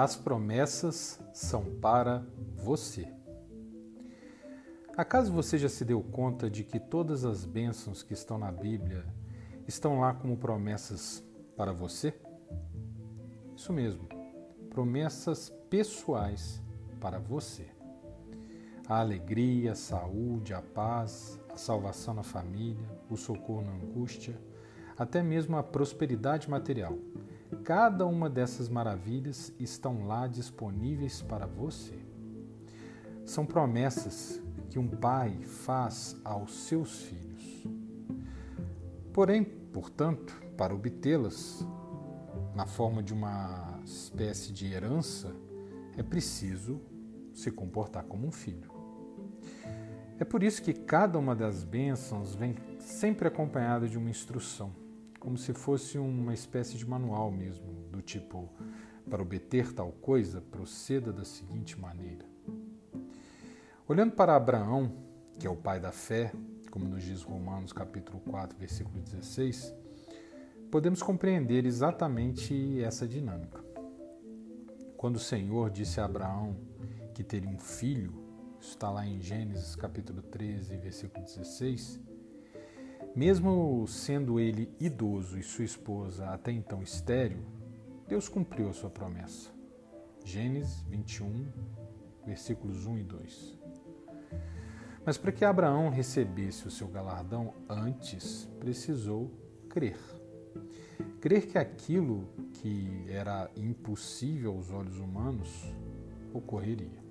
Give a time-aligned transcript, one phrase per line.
[0.00, 3.12] As promessas são para você.
[4.96, 9.04] Acaso você já se deu conta de que todas as bênçãos que estão na Bíblia
[9.66, 11.20] estão lá como promessas
[11.56, 12.14] para você?
[13.56, 14.08] Isso mesmo,
[14.70, 16.62] promessas pessoais
[17.00, 17.66] para você.
[18.86, 24.40] A alegria, a saúde, a paz, a salvação na família, o socorro na angústia,
[24.96, 26.96] até mesmo a prosperidade material
[27.64, 31.98] Cada uma dessas maravilhas estão lá disponíveis para você.
[33.24, 37.66] São promessas que um pai faz aos seus filhos.
[39.12, 41.66] Porém, portanto, para obtê-las
[42.54, 45.34] na forma de uma espécie de herança,
[45.96, 46.80] é preciso
[47.32, 48.70] se comportar como um filho.
[50.18, 54.87] É por isso que cada uma das bênçãos vem sempre acompanhada de uma instrução
[55.18, 58.48] como se fosse uma espécie de manual mesmo, do tipo,
[59.08, 62.24] para obter tal coisa, proceda da seguinte maneira.
[63.86, 64.92] Olhando para Abraão,
[65.38, 66.32] que é o pai da fé,
[66.70, 69.74] como nos diz Romanos capítulo 4, versículo 16,
[70.70, 73.64] podemos compreender exatamente essa dinâmica.
[74.96, 76.56] Quando o Senhor disse a Abraão
[77.14, 78.12] que teria um filho,
[78.60, 82.00] isso está lá em Gênesis capítulo 13, versículo 16,
[83.18, 87.42] mesmo sendo ele idoso e sua esposa até então estéril,
[88.06, 89.50] Deus cumpriu a sua promessa.
[90.24, 91.46] Gênesis 21,
[92.24, 93.58] versículos 1 e 2.
[95.04, 99.32] Mas para que Abraão recebesse o seu galardão antes, precisou
[99.68, 99.98] crer.
[101.20, 105.74] Crer que aquilo que era impossível aos olhos humanos
[106.32, 107.02] ocorreria.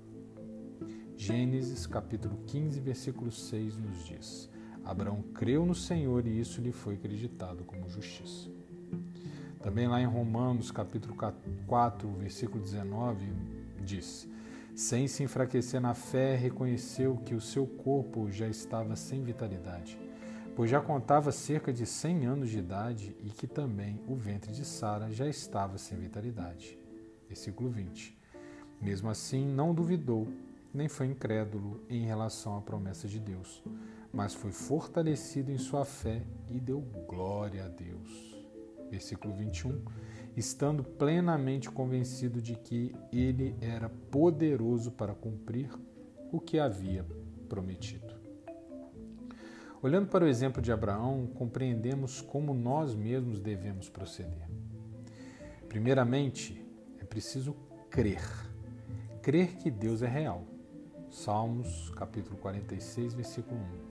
[1.18, 4.48] Gênesis capítulo 15, versículo 6 nos diz:
[4.88, 8.48] Abraão creu no Senhor e isso lhe foi acreditado como justiça.
[9.60, 11.14] Também lá em Romanos, capítulo
[11.66, 13.30] 4, versículo 19,
[13.84, 14.26] diz:
[14.74, 19.98] Sem se enfraquecer na fé, reconheceu que o seu corpo já estava sem vitalidade,
[20.56, 24.64] pois já contava cerca de 100 anos de idade e que também o ventre de
[24.64, 26.78] Sara já estava sem vitalidade.
[27.28, 28.16] Versículo 20.
[28.80, 30.26] Mesmo assim, não duvidou,
[30.72, 33.62] nem foi incrédulo em relação à promessa de Deus
[34.12, 38.36] mas foi fortalecido em sua fé e deu glória a Deus.
[38.90, 39.82] Versículo 21.
[40.36, 45.70] Estando plenamente convencido de que ele era poderoso para cumprir
[46.32, 47.04] o que havia
[47.48, 48.16] prometido.
[49.80, 54.48] Olhando para o exemplo de Abraão, compreendemos como nós mesmos devemos proceder.
[55.68, 56.64] Primeiramente,
[57.00, 57.54] é preciso
[57.88, 58.22] crer.
[59.22, 60.44] Crer que Deus é real.
[61.10, 63.87] Salmos, capítulo 46, versículo 1.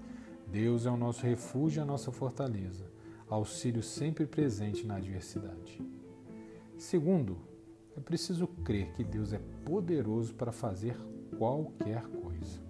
[0.52, 2.86] Deus é o nosso refúgio e a nossa fortaleza,
[3.30, 5.82] auxílio sempre presente na adversidade.
[6.78, 7.38] Segundo,
[7.98, 10.96] é preciso crer que Deus é poderoso para fazer
[11.38, 12.62] qualquer coisa.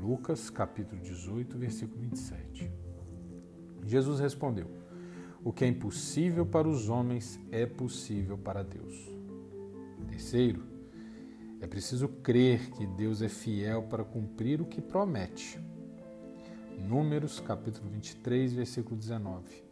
[0.00, 2.70] Lucas capítulo 18, versículo 27.
[3.84, 4.66] Jesus respondeu:
[5.44, 8.94] O que é impossível para os homens é possível para Deus.
[10.08, 10.64] Terceiro,
[11.60, 15.60] é preciso crer que Deus é fiel para cumprir o que promete.
[16.78, 19.64] Números capítulo 23, versículo 19.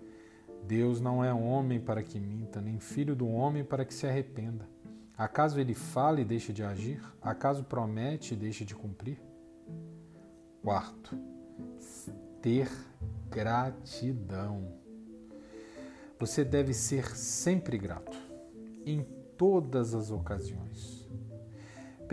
[0.67, 4.69] Deus não é homem para que minta, nem filho do homem para que se arrependa.
[5.17, 7.01] Acaso ele fala e deixa de agir?
[7.23, 9.21] Acaso promete e deixa de cumprir?
[10.63, 11.17] Quarto,
[12.41, 12.69] ter
[13.31, 14.73] gratidão.
[16.19, 18.17] Você deve ser sempre grato,
[18.85, 19.05] em
[19.37, 21.09] todas as ocasiões.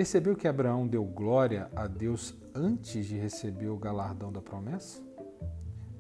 [0.01, 4.99] Percebeu que Abraão deu glória a Deus antes de receber o galardão da promessa?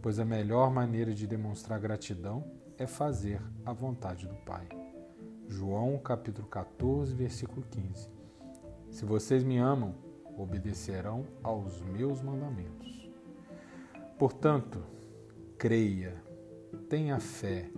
[0.01, 2.43] Pois a melhor maneira de demonstrar gratidão
[2.79, 4.67] é fazer a vontade do Pai.
[5.47, 8.09] João capítulo 14, versículo 15.
[8.89, 9.93] Se vocês me amam,
[10.35, 13.07] obedecerão aos meus mandamentos.
[14.17, 14.83] Portanto,
[15.59, 16.15] creia,
[16.89, 17.69] tenha fé,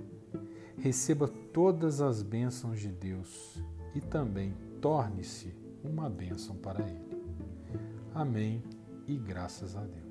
[0.78, 3.62] receba todas as bênçãos de Deus
[3.94, 7.24] e também torne-se uma bênção para Ele.
[8.14, 8.64] Amém
[9.08, 10.03] e graças a Deus.